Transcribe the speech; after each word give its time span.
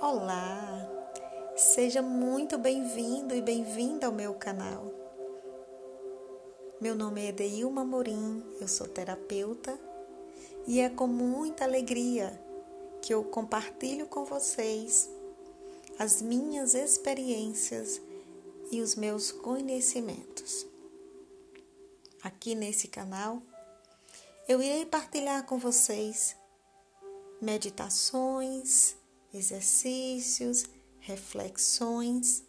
Olá, 0.00 0.88
seja 1.56 2.00
muito 2.00 2.56
bem-vindo 2.56 3.34
e 3.34 3.42
bem-vinda 3.42 4.06
ao 4.06 4.12
meu 4.12 4.32
canal. 4.32 4.92
Meu 6.80 6.94
nome 6.94 7.20
é 7.20 7.28
Edeilma 7.30 7.84
Morim, 7.84 8.44
eu 8.60 8.68
sou 8.68 8.86
terapeuta 8.86 9.76
e 10.68 10.78
é 10.78 10.88
com 10.88 11.08
muita 11.08 11.64
alegria 11.64 12.40
que 13.02 13.12
eu 13.12 13.24
compartilho 13.24 14.06
com 14.06 14.24
vocês 14.24 15.10
as 15.98 16.22
minhas 16.22 16.74
experiências 16.74 18.00
e 18.70 18.80
os 18.80 18.94
meus 18.94 19.32
conhecimentos. 19.32 20.64
Aqui 22.22 22.54
nesse 22.54 22.86
canal, 22.86 23.42
eu 24.46 24.62
irei 24.62 24.86
partilhar 24.86 25.44
com 25.44 25.58
vocês 25.58 26.36
meditações, 27.40 28.97
exercícios, 29.32 30.64
reflexões. 30.98 32.44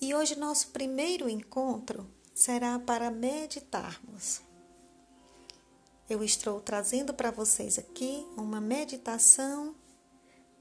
E 0.00 0.14
hoje 0.14 0.38
nosso 0.38 0.68
primeiro 0.68 1.28
encontro 1.28 2.06
será 2.34 2.78
para 2.78 3.10
meditarmos. 3.10 4.42
Eu 6.08 6.24
estou 6.24 6.60
trazendo 6.60 7.14
para 7.14 7.30
vocês 7.30 7.78
aqui 7.78 8.26
uma 8.36 8.60
meditação 8.60 9.74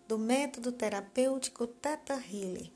do 0.07 0.17
método 0.17 0.71
terapêutico 0.71 1.65
Theta 1.65 2.13
Healing. 2.13 2.71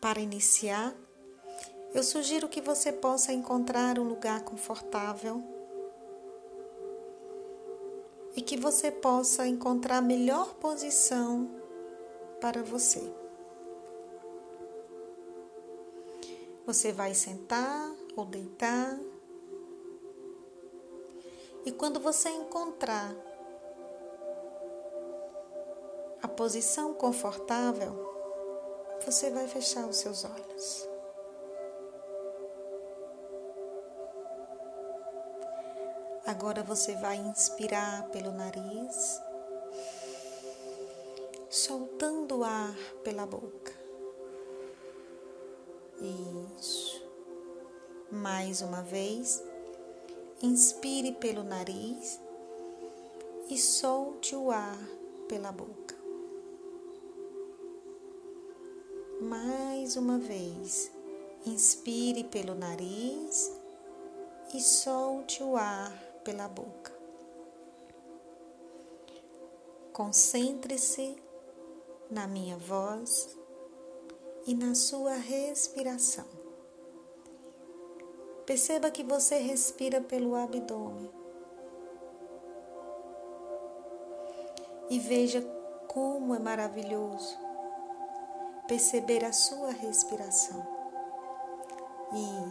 Para 0.00 0.20
iniciar, 0.20 0.94
eu 1.94 2.02
sugiro 2.02 2.48
que 2.48 2.60
você 2.60 2.92
possa 2.92 3.32
encontrar 3.32 3.98
um 3.98 4.04
lugar 4.04 4.42
confortável 4.42 5.59
e 8.36 8.42
que 8.42 8.56
você 8.56 8.90
possa 8.90 9.46
encontrar 9.46 9.98
a 9.98 10.02
melhor 10.02 10.54
posição 10.54 11.50
para 12.40 12.62
você. 12.62 13.12
Você 16.66 16.92
vai 16.92 17.14
sentar 17.14 17.92
ou 18.16 18.24
deitar. 18.24 18.98
E 21.64 21.72
quando 21.72 21.98
você 21.98 22.28
encontrar 22.30 23.14
a 26.22 26.28
posição 26.28 26.94
confortável, 26.94 28.08
você 29.04 29.30
vai 29.30 29.48
fechar 29.48 29.86
os 29.86 29.96
seus 29.96 30.24
olhos. 30.24 30.89
Agora 36.30 36.62
você 36.62 36.94
vai 36.94 37.16
inspirar 37.16 38.04
pelo 38.10 38.30
nariz, 38.30 39.20
soltando 41.50 42.38
o 42.38 42.44
ar 42.44 42.72
pela 43.02 43.26
boca. 43.26 43.72
Isso. 46.56 47.02
Mais 48.12 48.60
uma 48.60 48.80
vez, 48.80 49.42
inspire 50.40 51.10
pelo 51.14 51.42
nariz 51.42 52.20
e 53.48 53.58
solte 53.58 54.36
o 54.36 54.52
ar 54.52 54.78
pela 55.26 55.50
boca. 55.50 55.96
Mais 59.20 59.96
uma 59.96 60.16
vez, 60.16 60.92
inspire 61.44 62.22
pelo 62.22 62.54
nariz 62.54 63.50
e 64.54 64.60
solte 64.60 65.42
o 65.42 65.56
ar 65.56 66.09
pela 66.24 66.48
boca. 66.48 66.92
Concentre-se 69.92 71.16
na 72.10 72.26
minha 72.26 72.56
voz 72.56 73.36
e 74.46 74.54
na 74.54 74.74
sua 74.74 75.14
respiração. 75.14 76.26
Perceba 78.46 78.90
que 78.90 79.04
você 79.04 79.38
respira 79.38 80.00
pelo 80.00 80.34
abdômen. 80.34 81.10
E 84.88 84.98
veja 84.98 85.40
como 85.86 86.34
é 86.34 86.38
maravilhoso 86.38 87.38
perceber 88.66 89.24
a 89.24 89.32
sua 89.32 89.70
respiração. 89.70 90.66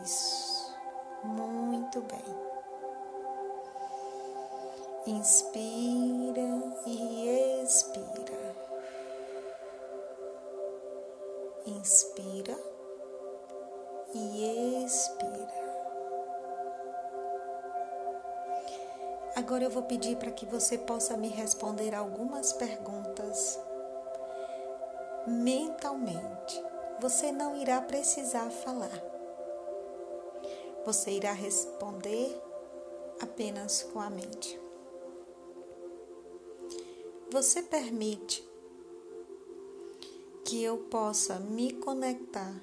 Isso, 0.04 0.78
muito 1.24 2.02
bem. 2.02 2.49
Inspira 5.08 6.42
e 6.86 7.64
expira. 7.64 8.56
Inspira 11.66 12.58
e 14.14 14.84
expira. 14.84 15.70
Agora 19.36 19.64
eu 19.64 19.70
vou 19.70 19.84
pedir 19.84 20.18
para 20.18 20.32
que 20.32 20.46
você 20.46 20.78
possa 20.78 21.16
me 21.16 21.30
responder 21.30 21.96
algumas 21.96 22.52
perguntas 22.52 23.58
mentalmente. 25.26 26.64
Você 27.00 27.32
não 27.32 27.56
irá 27.56 27.82
precisar 27.82 28.50
falar. 28.50 29.02
Você 30.86 31.12
irá 31.12 31.32
responder 31.32 32.38
apenas 33.22 33.84
com 33.84 34.02
a 34.02 34.10
mente. 34.10 34.69
Você 37.32 37.62
permite 37.62 38.44
que 40.44 40.64
eu 40.64 40.80
possa 40.80 41.40
me 41.40 41.74
conectar 41.74 42.60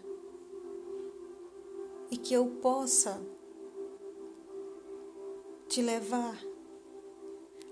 e 2.10 2.16
que 2.16 2.34
eu 2.34 2.48
possa 2.60 3.24
te 5.68 5.80
levar 5.80 6.36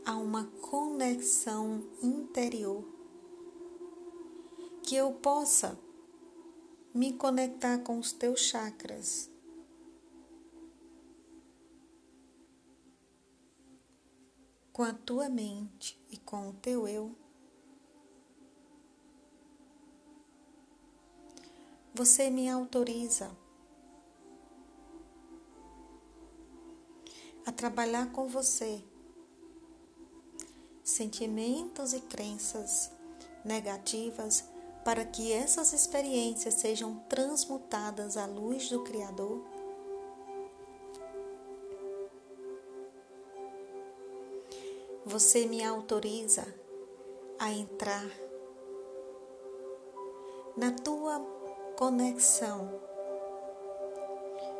a 0.06 0.16
uma 0.16 0.44
conexão 0.60 1.82
interior, 2.00 2.84
que 4.84 4.94
eu 4.94 5.10
possa 5.14 5.76
me 6.94 7.12
conectar 7.12 7.78
com 7.78 7.98
os 7.98 8.12
teus 8.12 8.38
chakras. 8.38 9.33
Com 14.74 14.82
a 14.82 14.92
tua 14.92 15.28
mente 15.28 15.96
e 16.10 16.16
com 16.16 16.48
o 16.48 16.52
teu 16.52 16.88
eu, 16.88 17.14
você 21.94 22.28
me 22.28 22.50
autoriza 22.50 23.30
a 27.46 27.52
trabalhar 27.52 28.10
com 28.10 28.26
você 28.26 28.82
sentimentos 30.82 31.92
e 31.92 32.00
crenças 32.00 32.90
negativas 33.44 34.42
para 34.84 35.04
que 35.04 35.30
essas 35.30 35.72
experiências 35.72 36.54
sejam 36.54 36.98
transmutadas 37.08 38.16
à 38.16 38.26
luz 38.26 38.68
do 38.68 38.82
Criador 38.82 39.53
Você 45.14 45.46
me 45.46 45.62
autoriza 45.62 46.44
a 47.38 47.48
entrar 47.48 48.04
na 50.56 50.72
tua 50.72 51.20
conexão 51.78 52.68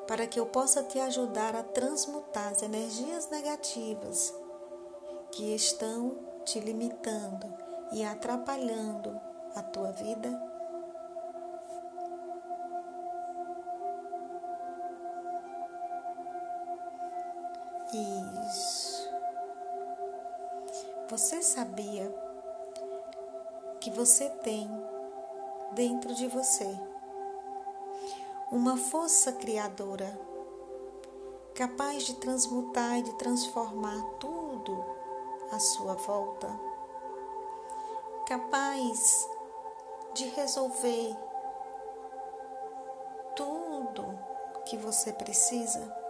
para 0.06 0.28
que 0.28 0.38
eu 0.38 0.46
possa 0.46 0.84
te 0.84 1.00
ajudar 1.00 1.56
a 1.56 1.64
transmutar 1.64 2.52
as 2.52 2.62
energias 2.62 3.28
negativas 3.30 4.32
que 5.32 5.56
estão 5.56 6.20
te 6.44 6.60
limitando 6.60 7.52
e 7.90 8.04
atrapalhando 8.04 9.20
a 9.56 9.62
tua 9.64 9.90
vida. 9.90 10.40
Isso. 17.92 18.23
Você 21.10 21.42
sabia 21.42 22.10
que 23.78 23.90
você 23.90 24.30
tem 24.42 24.66
dentro 25.72 26.14
de 26.14 26.26
você 26.26 26.66
uma 28.50 28.78
força 28.78 29.30
criadora 29.32 30.18
capaz 31.54 32.04
de 32.04 32.14
transmutar 32.14 32.98
e 32.98 33.02
de 33.02 33.12
transformar 33.18 34.02
tudo 34.18 34.82
à 35.52 35.58
sua 35.58 35.92
volta, 35.92 36.48
capaz 38.26 39.28
de 40.14 40.24
resolver 40.30 41.14
tudo 43.36 44.18
que 44.64 44.78
você 44.78 45.12
precisa? 45.12 46.03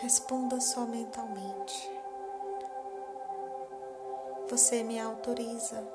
Responda 0.00 0.58
só 0.62 0.86
mentalmente. 0.86 1.90
Você 4.48 4.82
me 4.82 4.98
autoriza 4.98 5.86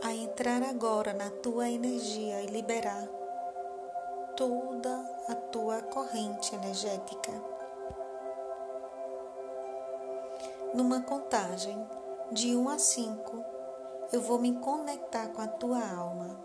a 0.00 0.14
entrar 0.14 0.62
agora 0.62 1.12
na 1.12 1.28
tua 1.30 1.68
energia 1.68 2.42
e 2.42 2.46
liberar 2.46 3.08
toda 4.36 5.04
a 5.26 5.34
tua 5.34 5.82
corrente 5.82 6.54
energética. 6.54 7.32
Numa 10.72 11.02
contagem 11.02 11.84
de 12.30 12.54
1 12.54 12.68
a 12.68 12.78
5, 12.78 13.44
eu 14.12 14.20
vou 14.20 14.38
me 14.38 14.60
conectar 14.60 15.26
com 15.30 15.42
a 15.42 15.48
tua 15.48 15.80
alma. 15.80 16.38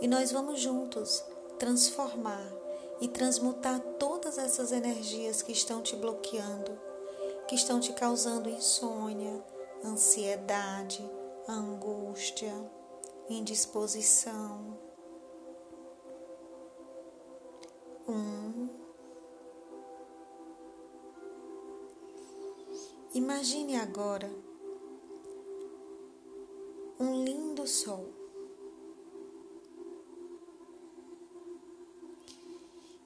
E 0.00 0.06
nós 0.06 0.30
vamos 0.30 0.60
juntos 0.60 1.24
transformar 1.58 2.65
e 3.00 3.08
transmutar 3.08 3.80
todas 3.98 4.38
essas 4.38 4.72
energias 4.72 5.42
que 5.42 5.52
estão 5.52 5.82
te 5.82 5.94
bloqueando, 5.96 6.78
que 7.46 7.54
estão 7.54 7.78
te 7.78 7.92
causando 7.92 8.48
insônia, 8.48 9.44
ansiedade, 9.84 11.08
angústia, 11.48 12.52
indisposição. 13.28 14.78
Um. 18.08 18.68
Imagine 23.12 23.76
agora 23.76 24.30
um 26.98 27.24
lindo 27.24 27.66
sol. 27.66 28.15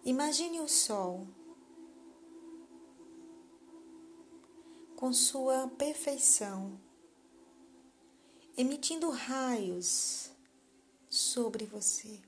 Imagine 0.04 0.60
o 0.60 0.68
sol 0.68 1.26
com 4.96 5.12
sua 5.12 5.68
perfeição, 5.68 6.80
emitindo 8.56 9.10
raios 9.10 10.30
sobre 11.08 11.66
você. 11.66 12.18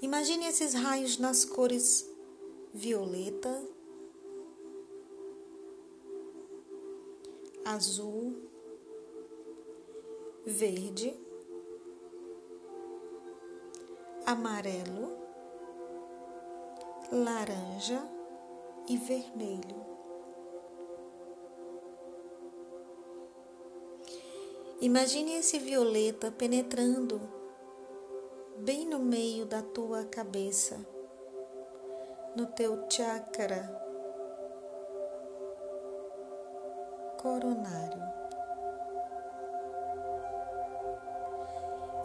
Imagine 0.00 0.46
esses 0.46 0.74
raios 0.74 1.18
nas 1.18 1.44
cores 1.44 2.08
violeta, 2.72 3.66
azul, 7.64 8.36
verde, 10.44 11.23
amarelo, 14.26 15.18
laranja 17.12 18.02
e 18.88 18.96
vermelho. 18.96 19.84
Imagine 24.80 25.34
esse 25.34 25.58
violeta 25.58 26.30
penetrando 26.30 27.20
bem 28.58 28.86
no 28.86 28.98
meio 28.98 29.44
da 29.46 29.62
tua 29.62 30.04
cabeça, 30.04 30.86
no 32.34 32.46
teu 32.46 32.86
chakra 32.90 33.84
coronário. 37.20 38.13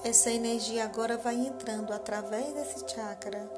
Essa 0.01 0.31
energia 0.31 0.86
agora 0.86 1.18
vai 1.18 1.36
entrando 1.36 1.92
através 1.92 2.54
desse 2.54 2.88
chakra 2.88 3.51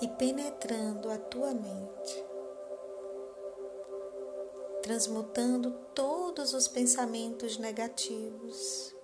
e 0.00 0.06
penetrando 0.06 1.10
a 1.10 1.16
tua 1.16 1.54
mente, 1.54 2.24
transmutando 4.82 5.70
todos 5.94 6.52
os 6.52 6.68
pensamentos 6.68 7.56
negativos. 7.56 8.94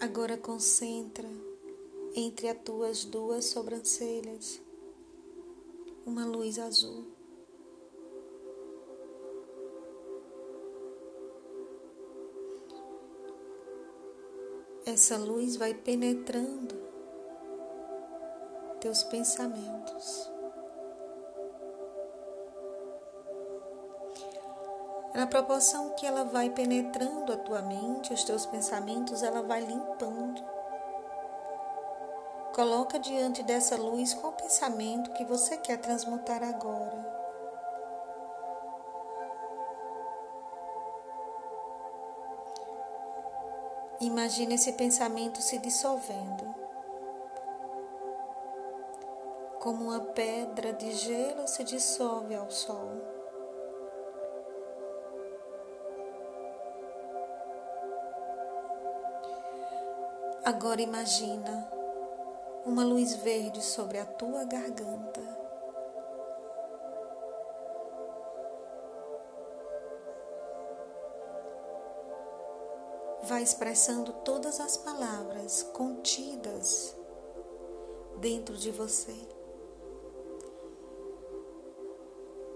Agora 0.00 0.36
concentra 0.36 1.28
entre 2.14 2.48
as 2.48 2.58
tuas 2.58 3.04
duas 3.04 3.44
sobrancelhas 3.46 4.60
uma 6.04 6.26
luz 6.26 6.58
azul. 6.58 7.13
Essa 14.86 15.16
luz 15.16 15.56
vai 15.56 15.74
penetrando 15.74 16.74
teus 18.80 19.02
pensamentos. 19.02 20.30
Na 25.14 25.26
proporção 25.26 25.94
que 25.94 26.04
ela 26.06 26.24
vai 26.24 26.50
penetrando 26.50 27.32
a 27.32 27.36
tua 27.36 27.62
mente, 27.62 28.12
os 28.12 28.24
teus 28.24 28.44
pensamentos, 28.46 29.22
ela 29.22 29.42
vai 29.42 29.60
limpando 29.60 30.54
Coloca 32.54 33.00
diante 33.00 33.42
dessa 33.42 33.74
luz 33.74 34.14
qual 34.14 34.32
pensamento 34.32 35.10
que 35.14 35.24
você 35.24 35.56
quer 35.56 35.76
transmutar 35.76 36.40
agora. 36.40 37.03
Imagine 44.00 44.56
esse 44.56 44.72
pensamento 44.72 45.40
se 45.40 45.58
dissolvendo, 45.58 46.54
como 49.60 49.84
uma 49.84 50.00
pedra 50.00 50.72
de 50.72 50.92
gelo 50.92 51.46
se 51.46 51.64
dissolve 51.64 52.34
ao 52.34 52.50
sol. 52.50 52.90
Agora 60.44 60.82
imagina 60.82 61.70
uma 62.66 62.84
luz 62.84 63.14
verde 63.14 63.62
sobre 63.62 63.98
a 63.98 64.04
tua 64.04 64.44
garganta. 64.44 65.43
Vai 73.26 73.42
expressando 73.42 74.12
todas 74.24 74.60
as 74.60 74.76
palavras 74.76 75.62
contidas 75.72 76.94
dentro 78.20 78.54
de 78.54 78.70
você. 78.70 79.16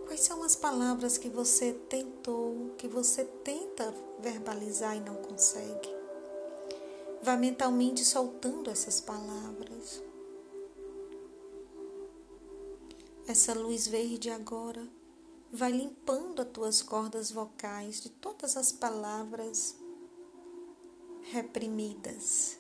Quais 0.05 0.21
são 0.21 0.43
as 0.43 0.55
palavras 0.55 1.17
que 1.17 1.31
você 1.31 1.73
tentou, 1.73 2.75
que 2.77 2.87
você 2.87 3.25
tenta 3.25 3.95
verbalizar 4.19 4.95
e 4.95 5.01
não 5.01 5.15
consegue? 5.15 5.89
Vá 7.23 7.35
mentalmente 7.35 8.05
soltando 8.05 8.69
essas 8.69 9.01
palavras. 9.01 10.03
Essa 13.27 13.55
luz 13.55 13.87
verde 13.87 14.29
agora 14.29 14.87
vai 15.51 15.73
limpando 15.73 16.43
as 16.43 16.49
tuas 16.49 16.83
cordas 16.83 17.31
vocais 17.31 18.03
de 18.03 18.11
todas 18.11 18.55
as 18.55 18.71
palavras 18.71 19.78
reprimidas. 21.31 22.59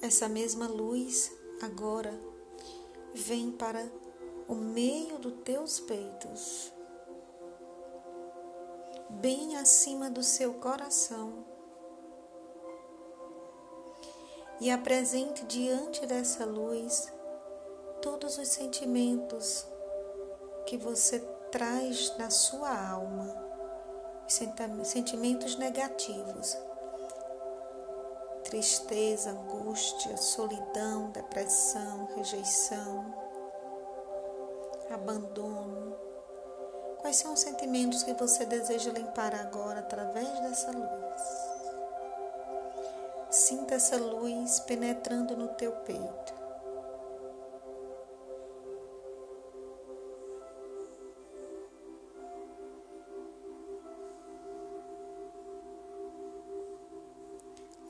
Essa 0.00 0.28
mesma 0.28 0.68
luz 0.68 1.32
agora 1.62 2.12
vem 3.14 3.50
para 3.50 3.90
o 4.46 4.54
meio 4.54 5.18
dos 5.18 5.32
teus 5.42 5.80
peitos, 5.80 6.72
bem 9.08 9.56
acima 9.56 10.10
do 10.10 10.22
seu 10.22 10.54
coração, 10.54 11.53
e 14.64 14.70
apresente 14.70 15.44
diante 15.44 16.06
dessa 16.06 16.46
luz 16.46 17.12
todos 18.00 18.38
os 18.38 18.48
sentimentos 18.48 19.66
que 20.64 20.78
você 20.78 21.20
traz 21.52 22.16
na 22.16 22.30
sua 22.30 22.70
alma, 22.90 23.26
sentimentos 24.26 25.56
negativos 25.56 26.56
tristeza, 28.44 29.30
angústia, 29.32 30.16
solidão, 30.16 31.10
depressão, 31.10 32.08
rejeição, 32.14 33.14
abandono. 34.90 35.94
Quais 37.00 37.16
são 37.16 37.34
os 37.34 37.40
sentimentos 37.40 38.02
que 38.02 38.14
você 38.14 38.46
deseja 38.46 38.92
limpar 38.92 39.34
agora 39.34 39.80
através 39.80 40.40
dessa 40.40 40.70
luz? 40.70 41.53
Sinta 43.34 43.74
essa 43.74 43.96
luz 43.96 44.60
penetrando 44.60 45.36
no 45.36 45.48
teu 45.48 45.72
peito. 45.72 46.32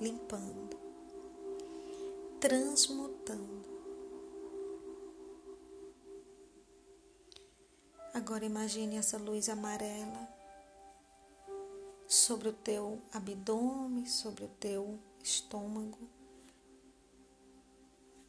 Limpando, 0.00 0.78
transmutando. 2.40 3.66
Agora 8.14 8.46
imagine 8.46 8.96
essa 8.96 9.18
luz 9.18 9.50
amarela 9.50 10.26
sobre 12.08 12.48
o 12.48 12.52
teu 12.54 12.98
abdômen, 13.12 14.06
sobre 14.06 14.44
o 14.44 14.48
teu 14.48 14.98
estômago. 15.24 15.98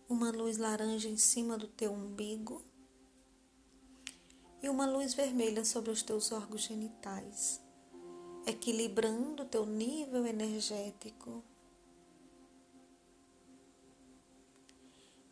Uma 0.08 0.32
luz 0.32 0.58
laranja 0.58 1.10
em 1.10 1.18
cima 1.18 1.58
do 1.58 1.68
teu 1.68 1.92
umbigo 1.92 2.64
e 4.64 4.70
uma 4.70 4.86
luz 4.86 5.14
vermelha 5.14 5.66
sobre 5.66 5.92
os 5.92 6.02
teus 6.02 6.32
órgãos 6.32 6.62
genitais, 6.62 7.62
equilibrando 8.48 9.44
o 9.44 9.46
teu 9.46 9.66
nível 9.66 10.26
energético. 10.26 11.44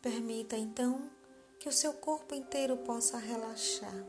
Permita 0.02 0.56
então 0.56 1.10
que 1.58 1.68
o 1.68 1.72
seu 1.72 1.94
corpo 1.94 2.34
inteiro 2.34 2.76
possa 2.76 3.16
relaxar. 3.16 4.04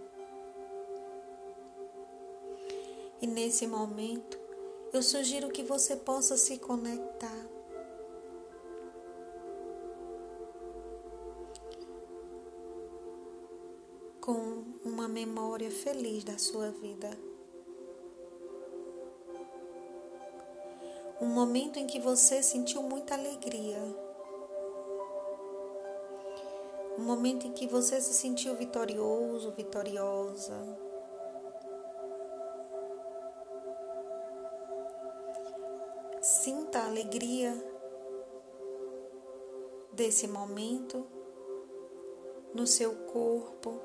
E 3.22 3.26
nesse 3.26 3.66
momento, 3.66 4.45
eu 4.96 5.04
sugiro 5.04 5.50
que 5.50 5.62
você 5.62 5.94
possa 5.94 6.38
se 6.38 6.58
conectar. 6.58 7.46
Com 14.22 14.64
uma 14.86 15.06
memória 15.06 15.70
feliz 15.70 16.24
da 16.24 16.38
sua 16.38 16.72
vida. 16.72 17.10
Um 21.20 21.28
momento 21.28 21.78
em 21.78 21.86
que 21.86 22.00
você 22.00 22.42
sentiu 22.42 22.82
muita 22.82 23.16
alegria. 23.16 23.82
Um 26.98 27.04
momento 27.04 27.46
em 27.46 27.52
que 27.52 27.68
você 27.68 28.00
se 28.00 28.14
sentiu 28.14 28.56
vitorioso, 28.56 29.52
vitoriosa. 29.52 30.85
Sinta 36.76 36.88
a 36.88 36.90
alegria 36.90 37.54
desse 39.94 40.28
momento 40.28 41.08
no 42.54 42.68
seu 42.68 42.94
corpo, 43.14 43.80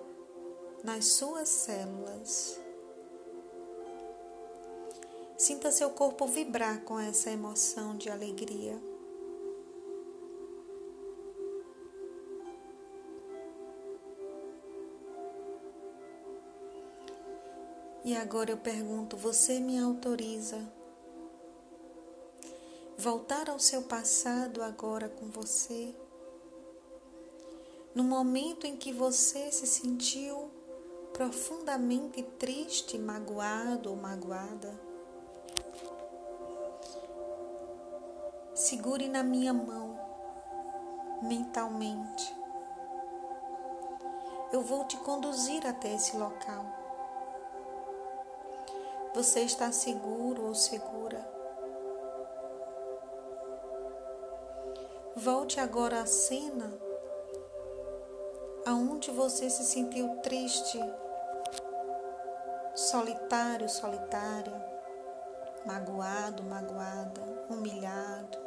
nas 0.82 1.04
suas 1.04 1.48
células. 1.48 2.60
Sinta 5.38 5.70
seu 5.70 5.90
corpo 5.90 6.26
vibrar 6.26 6.82
com 6.82 6.98
essa 6.98 7.30
emoção 7.30 7.96
de 7.96 8.10
alegria. 8.10 8.76
E 18.04 18.16
agora 18.16 18.50
eu 18.50 18.56
pergunto: 18.56 19.16
você 19.16 19.60
me 19.60 19.78
autoriza 19.78 20.79
voltar 23.00 23.48
ao 23.48 23.58
seu 23.58 23.80
passado 23.84 24.62
agora 24.62 25.08
com 25.08 25.30
você. 25.30 25.94
No 27.94 28.04
momento 28.04 28.66
em 28.66 28.76
que 28.76 28.92
você 28.92 29.50
se 29.50 29.66
sentiu 29.66 30.50
profundamente 31.10 32.22
triste, 32.38 32.98
magoado 32.98 33.88
ou 33.88 33.96
magoada, 33.96 34.78
segure 38.54 39.08
na 39.08 39.22
minha 39.22 39.54
mão 39.54 39.98
mentalmente. 41.22 42.36
Eu 44.52 44.60
vou 44.60 44.84
te 44.84 44.98
conduzir 44.98 45.66
até 45.66 45.94
esse 45.94 46.18
local. 46.18 46.66
Você 49.14 49.40
está 49.40 49.72
seguro 49.72 50.44
ou 50.44 50.54
segura? 50.54 51.39
Volte 55.22 55.60
agora 55.60 56.00
à 56.00 56.06
cena 56.06 56.72
aonde 58.64 59.10
você 59.10 59.50
se 59.50 59.64
sentiu 59.64 60.16
triste, 60.22 60.80
solitário, 62.74 63.68
solitária, 63.68 64.64
magoado, 65.66 66.42
magoada, 66.42 67.20
humilhado, 67.50 68.38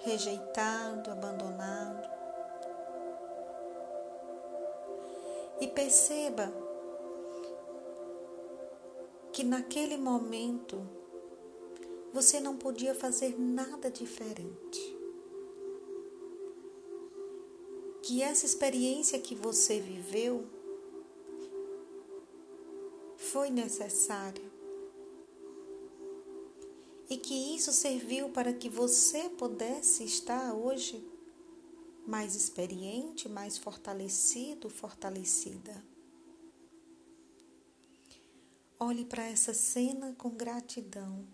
rejeitado, 0.00 1.12
abandonado. 1.12 2.10
E 5.60 5.68
perceba 5.68 6.52
que 9.32 9.44
naquele 9.44 9.96
momento 9.96 11.03
você 12.14 12.38
não 12.38 12.56
podia 12.56 12.94
fazer 12.94 13.36
nada 13.36 13.90
diferente. 13.90 14.96
Que 18.04 18.22
essa 18.22 18.46
experiência 18.46 19.18
que 19.18 19.34
você 19.34 19.80
viveu 19.80 20.46
foi 23.16 23.50
necessária 23.50 24.48
e 27.10 27.16
que 27.16 27.56
isso 27.56 27.72
serviu 27.72 28.28
para 28.28 28.52
que 28.52 28.68
você 28.68 29.28
pudesse 29.30 30.04
estar 30.04 30.54
hoje 30.54 31.04
mais 32.06 32.36
experiente, 32.36 33.28
mais 33.28 33.58
fortalecido, 33.58 34.70
fortalecida. 34.70 35.84
Olhe 38.78 39.04
para 39.04 39.26
essa 39.26 39.52
cena 39.52 40.14
com 40.16 40.30
gratidão. 40.30 41.26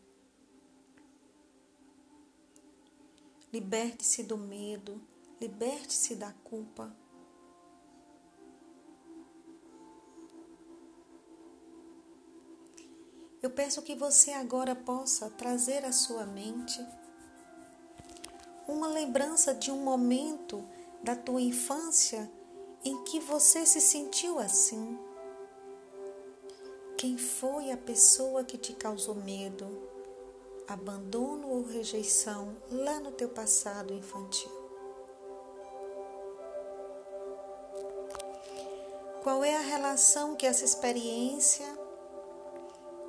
Liberte-se 3.53 4.23
do 4.23 4.39
medo, 4.39 5.01
liberte-se 5.41 6.15
da 6.15 6.33
culpa. 6.45 6.95
Eu 13.43 13.51
peço 13.51 13.83
que 13.83 13.95
você 13.95 14.33
agora 14.33 14.77
possa 14.77 15.31
trazer 15.31 15.85
à 15.85 15.93
sua 15.93 16.27
mente 16.27 16.79
uma 18.69 18.87
lembrança 18.87 19.55
de 19.55 19.71
um 19.71 19.83
momento 19.83 20.63
da 21.03 21.17
tua 21.17 21.41
infância 21.41 22.31
em 22.85 23.03
que 23.05 23.19
você 23.19 23.67
se 23.67 23.81
sentiu 23.81 24.39
assim. 24.39 24.99
Quem 26.97 27.17
foi 27.17 27.73
a 27.73 27.77
pessoa 27.77 28.45
que 28.45 28.59
te 28.59 28.75
causou 28.75 29.15
medo? 29.15 29.67
Abandono 30.73 31.49
ou 31.49 31.65
rejeição 31.65 32.57
lá 32.71 33.01
no 33.01 33.11
teu 33.11 33.29
passado 33.29 33.93
infantil? 33.93 34.51
Qual 39.23 39.43
é 39.43 39.57
a 39.57 39.61
relação 39.61 40.37
que 40.37 40.47
essa 40.47 40.65
experiência 40.65 41.67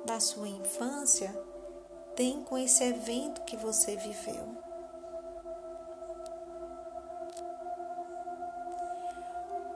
da 0.04 0.18
sua 0.18 0.48
infância 0.48 1.32
tem 2.16 2.42
com 2.42 2.58
esse 2.58 2.82
evento 2.82 3.42
que 3.42 3.56
você 3.56 3.96
viveu? 3.96 4.56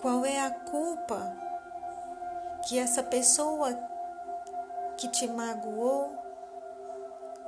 Qual 0.03 0.25
é 0.25 0.41
a 0.41 0.51
culpa 0.51 1.37
que 2.67 2.79
essa 2.79 3.03
pessoa 3.03 3.73
que 4.99 5.09
te 5.09 5.29
magoou 5.29 6.16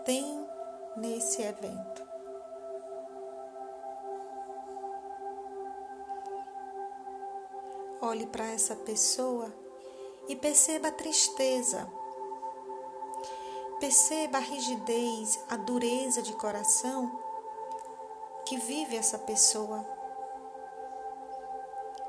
tem 0.08 0.48
nesse 0.96 1.42
evento. 1.42 2.02
Olhe 8.00 8.26
para 8.26 8.46
essa 8.46 8.74
pessoa 8.74 9.52
e 10.26 10.34
perceba 10.34 10.88
a 10.88 10.92
tristeza. 10.92 11.86
Perceba 13.80 14.38
a 14.38 14.40
rigidez, 14.40 15.38
a 15.50 15.56
dureza 15.56 16.22
de 16.22 16.32
coração 16.32 17.12
que 18.46 18.56
vive 18.56 18.96
essa 18.96 19.18
pessoa. 19.18 19.86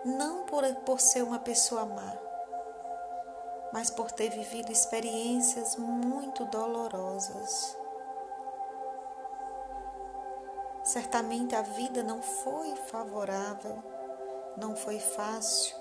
Não 0.06 0.46
por, 0.46 0.64
por 0.86 1.02
ser 1.02 1.22
uma 1.22 1.40
pessoa 1.40 1.86
má, 1.86 2.18
mas 3.74 3.90
por 3.90 4.10
ter 4.10 4.30
vivido 4.30 4.72
experiências 4.72 5.76
muito 5.76 6.46
dolorosas. 6.46 7.78
Certamente 10.90 11.56
a 11.56 11.62
vida 11.62 12.02
não 12.02 12.20
foi 12.20 12.76
favorável, 12.88 13.78
não 14.58 14.76
foi 14.76 14.98
fácil 14.98 15.78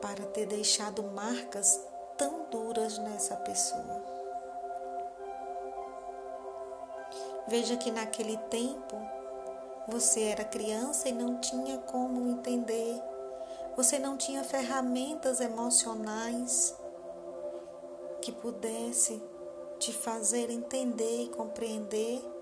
para 0.00 0.24
ter 0.26 0.46
deixado 0.46 1.02
marcas 1.02 1.84
tão 2.16 2.48
duras 2.48 2.96
nessa 2.98 3.34
pessoa. 3.38 4.04
Veja 7.48 7.76
que 7.76 7.90
naquele 7.90 8.36
tempo 8.36 8.96
você 9.88 10.22
era 10.22 10.44
criança 10.44 11.08
e 11.08 11.12
não 11.12 11.40
tinha 11.40 11.78
como 11.78 12.28
entender, 12.28 13.02
você 13.76 13.98
não 13.98 14.16
tinha 14.16 14.44
ferramentas 14.44 15.40
emocionais 15.40 16.72
que 18.22 18.30
pudesse 18.30 19.20
te 19.80 19.92
fazer 19.92 20.50
entender 20.50 21.24
e 21.24 21.28
compreender 21.30 22.35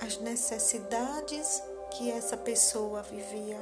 as 0.00 0.18
necessidades 0.18 1.62
que 1.90 2.10
essa 2.10 2.36
pessoa 2.36 3.02
vivia. 3.02 3.58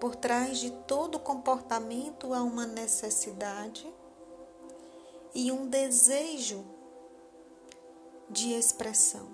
Por 0.00 0.14
trás 0.14 0.58
de 0.58 0.70
todo 0.70 1.18
comportamento 1.18 2.32
há 2.34 2.42
uma 2.42 2.66
necessidade 2.66 3.86
e 5.34 5.50
um 5.50 5.66
desejo 5.66 6.64
de 8.28 8.52
expressão. 8.52 9.28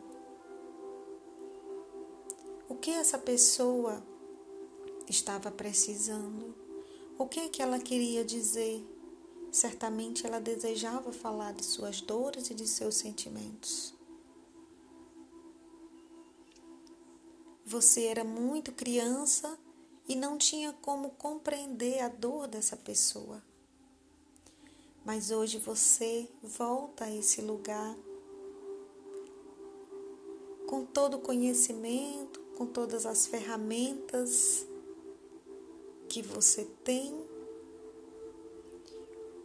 O 2.69 2.75
que 2.75 2.91
essa 2.91 3.19
pessoa 3.19 4.03
estava 5.09 5.51
precisando? 5.51 6.55
O 7.19 7.27
que 7.27 7.41
é 7.41 7.49
que 7.49 7.63
ela 7.63 7.79
queria 7.79 8.25
dizer? 8.25 8.85
Certamente 9.51 10.27
ela 10.27 10.41
desejava 10.41 11.13
falar 11.13 11.53
de 11.53 11.65
suas 11.65 12.01
dores 12.01 12.51
e 12.51 12.55
de 12.55 12.67
seus 12.67 12.97
sentimentos. 12.97 13.95
Você 17.73 18.03
era 18.03 18.23
muito 18.23 18.71
criança 18.71 19.59
e 20.07 20.15
não 20.15 20.37
tinha 20.37 20.75
como 20.83 21.09
compreender 21.13 22.01
a 22.01 22.09
dor 22.09 22.47
dessa 22.47 22.77
pessoa. 22.77 23.43
Mas 25.07 25.31
hoje 25.31 25.57
você 25.57 26.29
volta 26.43 27.07
a 27.07 27.11
esse 27.11 27.41
lugar 27.41 27.97
com 30.67 30.85
todo 30.85 31.17
o 31.17 31.21
conhecimento, 31.21 32.41
com 32.59 32.67
todas 32.67 33.07
as 33.07 33.27
ferramentas 33.27 34.67
que 36.11 36.21
você 36.21 36.67
tem 36.85 37.27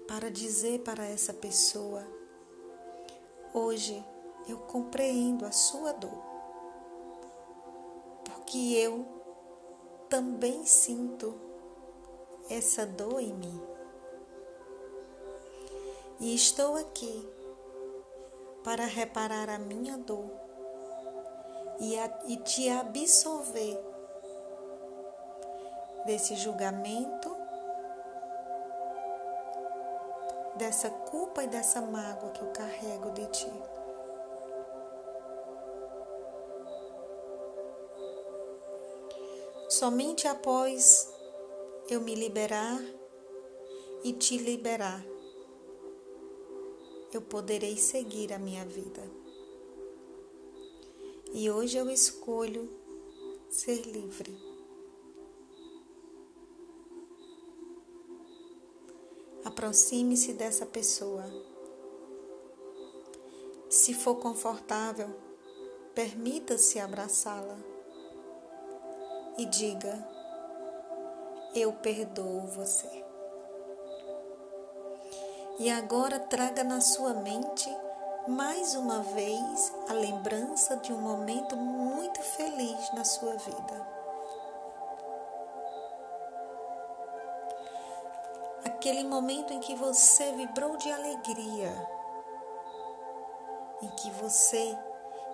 para 0.05 0.29
dizer 0.29 0.81
para 0.81 1.05
essa 1.05 1.33
pessoa: 1.33 2.05
hoje 3.53 4.03
eu 4.49 4.57
compreendo 4.57 5.45
a 5.45 5.51
sua 5.53 5.93
dor, 5.93 6.26
porque 8.47 8.77
eu 8.77 9.05
também 10.07 10.65
sinto 10.65 11.37
essa 12.49 12.85
dor 12.85 13.19
em 13.19 13.33
mim. 13.33 13.61
E 16.17 16.33
estou 16.33 16.77
aqui 16.77 17.29
para 18.63 18.85
reparar 18.85 19.49
a 19.49 19.59
minha 19.59 19.97
dor 19.97 20.31
e, 21.81 21.99
a, 21.99 22.19
e 22.25 22.37
te 22.37 22.69
absolver 22.69 23.77
desse 26.05 26.37
julgamento 26.37 27.35
dessa 30.55 30.89
culpa 30.89 31.43
e 31.43 31.47
dessa 31.47 31.81
mágoa 31.81 32.31
que 32.31 32.41
eu 32.41 32.47
carrego 32.53 33.11
de 33.11 33.25
ti. 33.27 33.76
Somente 39.79 40.27
após 40.27 41.07
eu 41.87 42.01
me 42.01 42.15
liberar 42.15 42.83
e 44.03 44.11
te 44.11 44.35
liberar, 44.35 45.05
eu 47.13 47.21
poderei 47.21 47.77
seguir 47.77 48.33
a 48.33 48.39
minha 48.39 48.65
vida. 48.65 49.07
E 51.31 51.51
hoje 51.51 51.77
eu 51.77 51.91
escolho 51.91 52.67
ser 53.51 53.83
livre. 53.83 54.35
Aproxime-se 59.45 60.33
dessa 60.33 60.65
pessoa. 60.65 61.23
Se 63.69 63.93
for 63.93 64.15
confortável, 64.15 65.15
permita-se 65.93 66.79
abraçá-la 66.79 67.76
e 69.37 69.45
diga: 69.45 69.97
Eu 71.53 71.73
perdoo 71.73 72.41
você. 72.47 73.05
E 75.59 75.69
agora 75.69 76.19
traga 76.19 76.63
na 76.63 76.81
sua 76.81 77.13
mente 77.13 77.69
mais 78.27 78.75
uma 78.75 79.01
vez 79.01 79.73
a 79.89 79.93
lembrança 79.93 80.75
de 80.77 80.93
um 80.93 80.99
momento 80.99 81.55
muito 81.55 82.21
feliz 82.21 82.93
na 82.93 83.03
sua 83.03 83.35
vida. 83.35 83.97
aquele 88.87 89.03
momento 89.03 89.51
em 89.51 89.59
que 89.59 89.75
você 89.75 90.31
vibrou 90.31 90.77
de 90.77 90.89
alegria, 90.89 91.73
em 93.81 93.89
que 93.89 94.09
você 94.11 94.77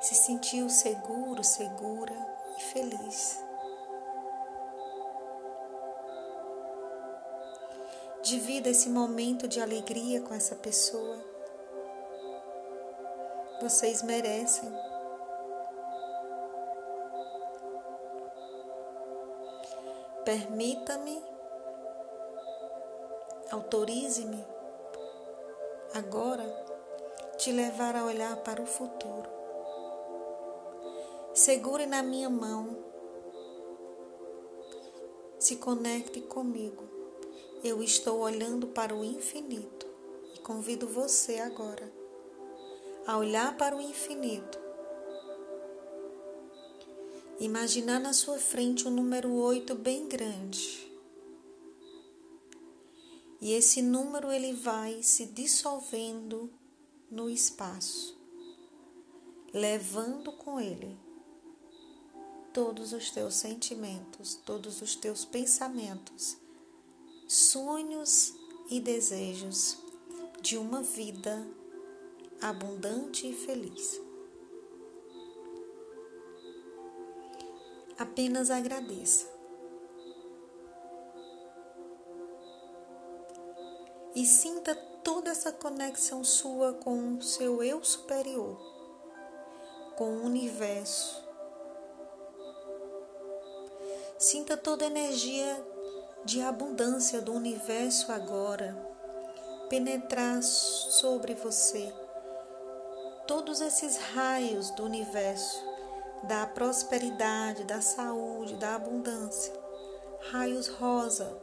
se 0.01 0.15
sentiu 0.15 0.69
seguro, 0.69 1.43
segura 1.43 2.15
e 2.57 2.61
feliz. 2.61 3.43
Divida 8.23 8.69
esse 8.69 8.89
momento 8.89 9.47
de 9.47 9.59
alegria 9.59 10.21
com 10.21 10.33
essa 10.33 10.55
pessoa. 10.55 11.23
Vocês 13.61 14.01
merecem. 14.01 14.71
Permita-me 20.25 21.21
Autorize-me 23.53 24.43
agora 25.93 26.43
te 27.37 27.51
levar 27.51 27.95
a 27.95 28.03
olhar 28.03 28.35
para 28.37 28.59
o 28.59 28.65
futuro. 28.65 29.29
Segure 31.35 31.85
na 31.85 32.01
minha 32.01 32.31
mão. 32.31 32.75
Se 35.37 35.57
conecte 35.57 36.19
comigo. 36.21 37.02
Eu 37.63 37.81
estou 37.81 38.19
olhando 38.19 38.67
para 38.67 38.93
o 38.93 39.05
infinito 39.05 39.87
e 40.35 40.39
convido 40.39 40.87
você 40.87 41.39
agora 41.39 41.89
a 43.07 43.17
olhar 43.17 43.55
para 43.57 43.75
o 43.75 43.81
infinito. 43.81 44.59
Imaginar 47.39 47.99
na 47.99 48.13
sua 48.13 48.37
frente 48.37 48.87
um 48.87 48.91
número 48.91 49.31
8 49.33 49.75
bem 49.75 50.07
grande 50.07 50.91
e 53.43 53.51
esse 53.51 53.81
número 53.81 54.31
ele 54.31 54.53
vai 54.53 55.03
se 55.03 55.25
dissolvendo 55.25 56.49
no 57.11 57.29
espaço, 57.29 58.17
levando 59.53 60.31
com 60.31 60.61
ele 60.61 60.97
todos 62.53 62.93
os 62.93 63.09
teus 63.11 63.35
sentimentos, 63.35 64.35
todos 64.35 64.81
os 64.81 64.95
teus 64.95 65.25
pensamentos, 65.25 66.37
sonhos 67.27 68.33
e 68.69 68.79
desejos 68.79 69.77
de 70.41 70.57
uma 70.57 70.81
vida 70.81 71.47
abundante 72.41 73.27
e 73.27 73.33
feliz. 73.33 74.01
Apenas 77.97 78.49
agradeça. 78.49 79.33
e 84.15 84.25
sinta 84.25 84.75
toda 85.03 85.31
essa 85.31 85.51
conexão 85.51 86.23
sua 86.23 86.73
com 86.73 87.15
o 87.17 87.21
seu 87.21 87.63
eu 87.63 87.83
superior, 87.83 88.57
com 89.95 90.17
o 90.17 90.23
universo. 90.23 91.23
Sinta 94.19 94.55
toda 94.55 94.85
a 94.85 94.87
energia 94.87 95.72
de 96.25 96.41
abundância 96.41 97.21
do 97.21 97.33
universo 97.33 98.11
agora 98.11 98.75
penetrar 99.69 100.41
sobre 100.41 101.33
você 101.33 101.93
todos 103.27 103.61
esses 103.61 103.97
raios 103.97 104.69
do 104.71 104.83
universo, 104.83 105.63
da 106.23 106.45
prosperidade, 106.45 107.63
da 107.63 107.81
saúde, 107.81 108.55
da 108.55 108.75
abundância, 108.75 109.53
raios 110.31 110.67
rosa, 110.67 111.35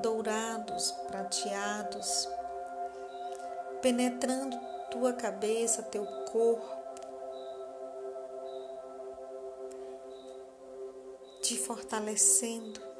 dourados, 0.00 0.90
prateados, 1.08 2.28
penetrando 3.82 4.58
tua 4.90 5.12
cabeça, 5.12 5.82
teu 5.82 6.06
corpo, 6.32 6.84
te 11.42 11.58
fortalecendo 11.58 12.93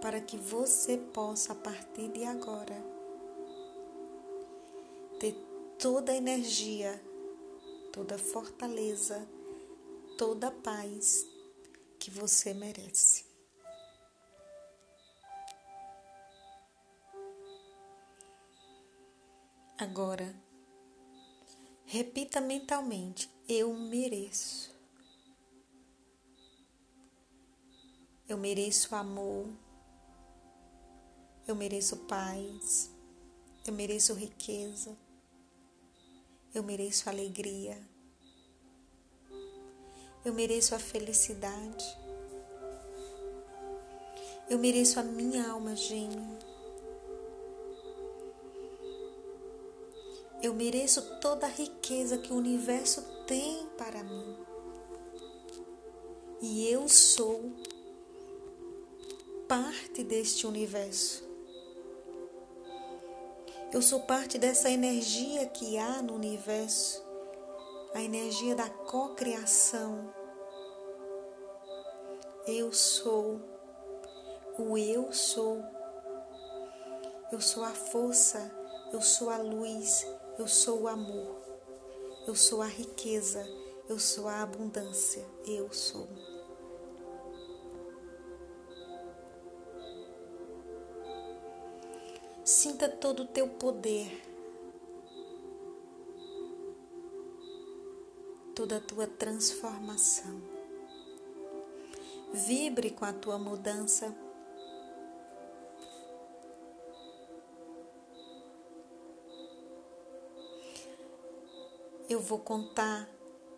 para 0.00 0.20
que 0.20 0.36
você 0.36 0.96
possa, 0.96 1.52
a 1.52 1.56
partir 1.56 2.08
de 2.08 2.24
agora, 2.24 2.76
ter 5.18 5.34
toda 5.78 6.12
a 6.12 6.16
energia, 6.16 7.02
toda 7.92 8.14
a 8.14 8.18
fortaleza, 8.18 9.28
toda 10.16 10.48
a 10.48 10.50
paz 10.50 11.26
que 11.98 12.10
você 12.10 12.54
merece. 12.54 13.24
Agora, 19.78 20.34
repita 21.84 22.40
mentalmente: 22.40 23.30
Eu 23.48 23.72
mereço. 23.74 24.70
Eu 28.28 28.38
mereço 28.38 28.94
amor. 28.94 29.48
Eu 31.50 31.56
mereço 31.56 31.96
paz. 31.96 32.92
Eu 33.66 33.72
mereço 33.72 34.14
riqueza. 34.14 34.96
Eu 36.54 36.62
mereço 36.62 37.08
alegria. 37.10 37.76
Eu 40.24 40.32
mereço 40.32 40.76
a 40.76 40.78
felicidade. 40.78 41.84
Eu 44.48 44.60
mereço 44.60 45.00
a 45.00 45.02
minha 45.02 45.50
alma 45.50 45.74
gêmea. 45.74 46.38
Eu 50.40 50.54
mereço 50.54 51.02
toda 51.18 51.46
a 51.46 51.50
riqueza 51.50 52.16
que 52.16 52.32
o 52.32 52.36
universo 52.36 53.02
tem 53.26 53.66
para 53.76 54.04
mim. 54.04 54.36
E 56.40 56.68
eu 56.68 56.88
sou 56.88 57.52
parte 59.48 60.04
deste 60.04 60.46
universo. 60.46 61.29
Eu 63.72 63.80
sou 63.80 64.00
parte 64.00 64.36
dessa 64.36 64.68
energia 64.68 65.46
que 65.46 65.78
há 65.78 66.02
no 66.02 66.14
universo, 66.14 67.04
a 67.94 68.02
energia 68.02 68.56
da 68.56 68.68
cocriação. 68.68 70.12
Eu 72.48 72.72
sou 72.72 73.40
o 74.58 74.76
eu 74.76 75.12
sou. 75.12 75.62
Eu 77.30 77.40
sou 77.40 77.62
a 77.62 77.70
força, 77.70 78.50
eu 78.92 79.00
sou 79.00 79.30
a 79.30 79.38
luz, 79.38 80.04
eu 80.36 80.48
sou 80.48 80.82
o 80.82 80.88
amor, 80.88 81.40
eu 82.26 82.34
sou 82.34 82.60
a 82.60 82.66
riqueza, 82.66 83.46
eu 83.88 84.00
sou 84.00 84.26
a 84.26 84.42
abundância, 84.42 85.24
eu 85.46 85.72
sou. 85.72 86.08
Sinta 92.52 92.88
todo 92.88 93.22
o 93.22 93.26
teu 93.26 93.46
poder, 93.46 94.10
toda 98.56 98.78
a 98.78 98.80
tua 98.80 99.06
transformação. 99.06 100.42
Vibre 102.32 102.90
com 102.90 103.04
a 103.04 103.12
tua 103.12 103.38
mudança 103.38 104.12
Eu 112.08 112.18
vou 112.18 112.40
contar 112.40 113.08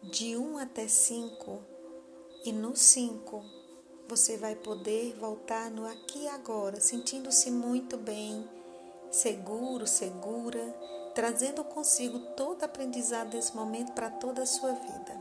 de 0.02 0.37
1 0.37 0.59
até 0.59 0.87
5 0.87 1.62
e 2.44 2.52
no 2.52 2.76
5 2.76 3.42
você 4.07 4.37
vai 4.37 4.55
poder 4.55 5.16
voltar 5.16 5.70
no 5.70 5.87
aqui 5.87 6.24
e 6.24 6.28
agora, 6.28 6.78
sentindo-se 6.78 7.50
muito 7.50 7.96
bem, 7.96 8.46
seguro, 9.12 9.87
segura, 9.87 10.75
trazendo 11.14 11.62
consigo 11.62 12.18
todo 12.35 12.64
aprendizado 12.64 13.31
desse 13.31 13.55
momento 13.55 13.92
para 13.92 14.11
toda 14.11 14.42
a 14.42 14.46
sua 14.46 14.72
vida. 14.72 15.12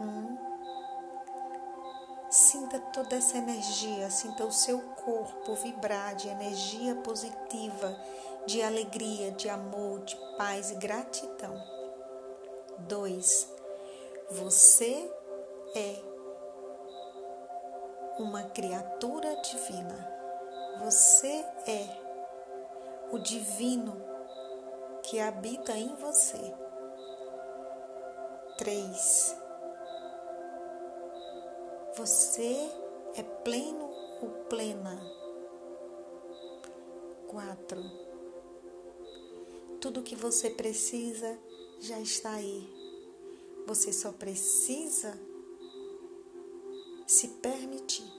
Um, 0.00 0.36
sinta 2.30 2.80
toda 2.80 3.16
essa 3.16 3.36
energia, 3.36 4.10
sinta 4.10 4.46
o 4.46 4.52
seu 4.52 4.80
corpo 4.80 5.54
vibrar 5.56 6.16
de 6.16 6.28
energia 6.28 6.94
positiva, 6.96 7.94
de 8.46 8.62
alegria, 8.62 9.30
de 9.32 9.48
amor, 9.50 10.00
de 10.00 10.16
paz 10.38 10.70
e 10.70 10.76
gratidão. 10.76 11.62
2. 12.78 13.48
Você 14.30 15.10
é 15.74 15.96
uma 18.18 18.44
criatura 18.44 19.36
divina. 19.42 20.16
Você 20.82 21.44
é 21.66 22.05
o 23.16 23.18
divino 23.18 23.96
que 25.02 25.18
habita 25.18 25.72
em 25.72 25.94
você. 25.96 26.54
3. 28.58 29.36
Você 31.96 32.70
é 33.14 33.22
pleno 33.22 33.90
ou 34.20 34.28
plena. 34.50 35.00
4. 37.28 37.82
Tudo 39.80 40.02
que 40.02 40.14
você 40.14 40.50
precisa 40.50 41.38
já 41.80 41.98
está 41.98 42.32
aí. 42.32 42.68
Você 43.66 43.94
só 43.94 44.12
precisa 44.12 45.18
se 47.06 47.28
permitir. 47.28 48.12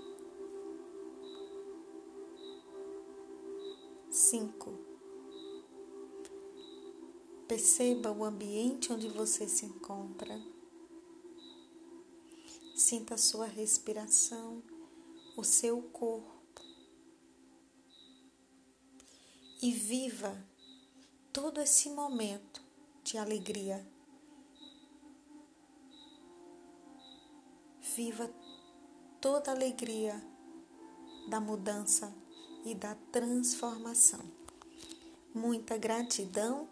Cinco. 4.09 4.86
Perceba 7.47 8.11
o 8.11 8.25
ambiente 8.25 8.91
onde 8.91 9.07
você 9.07 9.47
se 9.47 9.65
encontra. 9.65 10.37
Sinta 12.75 13.15
a 13.15 13.17
sua 13.17 13.45
respiração, 13.45 14.61
o 15.37 15.43
seu 15.43 15.81
corpo. 15.81 16.61
E 19.61 19.71
viva 19.71 20.45
todo 21.31 21.61
esse 21.61 21.89
momento 21.89 22.61
de 23.03 23.17
alegria. 23.17 23.87
Viva 27.95 28.29
toda 29.21 29.51
a 29.51 29.55
alegria 29.55 30.21
da 31.29 31.39
mudança 31.39 32.13
e 32.65 32.75
da 32.75 32.93
transformação. 33.11 34.19
Muita 35.33 35.77
gratidão, 35.77 36.67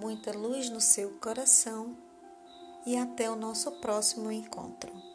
muita 0.00 0.32
luz 0.32 0.70
no 0.70 0.80
seu 0.80 1.10
coração 1.20 1.94
e 2.86 2.96
até 2.96 3.30
o 3.30 3.36
nosso 3.36 3.70
próximo 3.82 4.32
encontro. 4.32 5.09